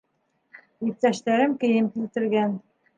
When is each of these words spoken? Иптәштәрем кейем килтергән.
Иптәштәрем 0.89 1.55
кейем 1.67 1.95
килтергән. 1.95 2.63